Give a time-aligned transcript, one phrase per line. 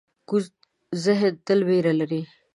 [0.29, 0.43] کوږ
[1.03, 2.21] ذهن تل وېره لري